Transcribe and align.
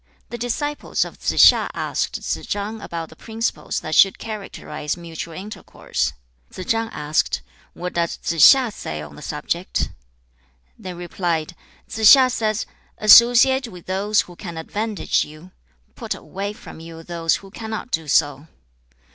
The 0.31 0.37
disciples 0.39 1.05
of 1.05 1.19
Tsze 1.19 1.37
hsia 1.37 1.69
asked 1.75 2.19
Tsze 2.19 2.47
chang 2.47 2.81
about 2.81 3.09
the 3.09 3.15
principles 3.15 3.81
that 3.81 3.93
should 3.93 4.17
characterize 4.17 4.97
mutual 4.97 5.35
intercourse. 5.35 6.13
Tsze 6.51 6.63
chang 6.67 6.89
asked, 6.91 7.43
'What 7.75 7.93
does 7.93 8.17
Tsze 8.17 8.39
hsia 8.39 8.71
say 8.73 8.99
on 9.03 9.15
the 9.15 9.21
subject?' 9.21 9.91
They 10.75 10.95
replied, 10.95 11.55
'Tsze 11.87 12.05
hsia 12.15 12.31
says: 12.31 12.65
"Associate 12.97 13.67
with 13.67 13.85
those 13.85 14.21
who 14.21 14.35
can 14.35 14.57
advantage 14.57 15.23
you. 15.23 15.51
Put 15.93 16.15
away 16.15 16.53
from 16.53 16.79
you 16.79 17.03
those 17.03 17.35
who 17.35 17.51
cannot 17.51 17.91
do 17.91 18.07
so."' 18.07 18.47